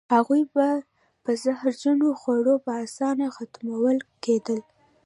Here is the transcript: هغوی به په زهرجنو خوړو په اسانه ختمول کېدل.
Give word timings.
هغوی 0.15 0.43
به 0.53 0.67
په 1.23 1.31
زهرجنو 1.43 2.09
خوړو 2.19 2.55
په 2.65 2.71
اسانه 2.85 3.27
ختمول 3.35 3.97
کېدل. 4.25 4.59